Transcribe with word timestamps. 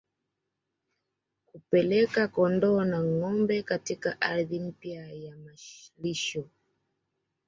Kupeleka 1.47 2.27
kondoo 2.27 2.83
na 2.85 2.99
ngombe 3.03 3.63
katika 3.63 4.21
ardhi 4.21 4.59
mpya 4.59 5.11
ya 5.13 5.33
malisho 5.37 6.45